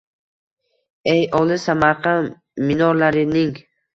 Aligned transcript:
Ey, 1.11 1.19
olis 1.41 1.67
Samarqand 1.69 2.33
minorlarining 2.71 3.53